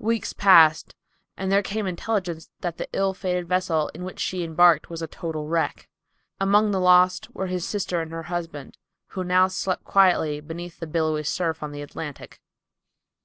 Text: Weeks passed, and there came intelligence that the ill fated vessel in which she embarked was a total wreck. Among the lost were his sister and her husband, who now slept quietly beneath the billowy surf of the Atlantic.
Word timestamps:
Weeks 0.00 0.32
passed, 0.32 0.96
and 1.36 1.52
there 1.52 1.62
came 1.62 1.86
intelligence 1.86 2.50
that 2.58 2.76
the 2.76 2.88
ill 2.92 3.14
fated 3.14 3.46
vessel 3.46 3.88
in 3.94 4.02
which 4.02 4.18
she 4.18 4.42
embarked 4.42 4.90
was 4.90 5.00
a 5.00 5.06
total 5.06 5.46
wreck. 5.46 5.88
Among 6.40 6.72
the 6.72 6.80
lost 6.80 7.32
were 7.36 7.46
his 7.46 7.64
sister 7.64 8.00
and 8.00 8.10
her 8.10 8.24
husband, 8.24 8.78
who 9.10 9.22
now 9.22 9.46
slept 9.46 9.84
quietly 9.84 10.40
beneath 10.40 10.80
the 10.80 10.88
billowy 10.88 11.22
surf 11.22 11.62
of 11.62 11.70
the 11.70 11.82
Atlantic. 11.82 12.40